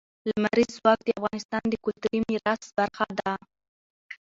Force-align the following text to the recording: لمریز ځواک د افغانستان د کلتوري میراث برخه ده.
لمریز 0.29 0.69
ځواک 0.77 0.99
د 1.03 1.07
افغانستان 1.19 1.63
د 1.69 1.73
کلتوري 1.83 2.19
میراث 2.27 2.63
برخه 2.77 3.05
ده. 3.19 3.33